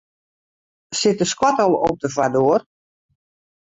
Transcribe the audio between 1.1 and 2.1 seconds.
de skoattel op de